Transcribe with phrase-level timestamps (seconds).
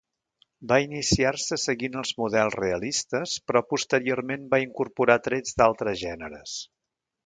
[0.69, 6.63] Va iniciar-se seguint els models realistes però posteriorment va incorporar trets d'altres gèneres.